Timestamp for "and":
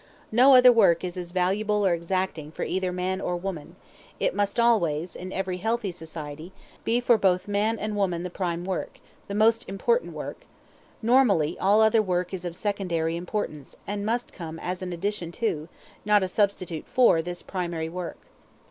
7.77-7.95, 13.85-14.03